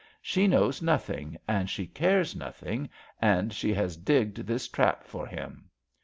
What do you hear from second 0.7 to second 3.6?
nothing and she cares nothing, and